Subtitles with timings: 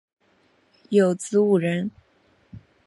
[0.89, 1.91] 有子五人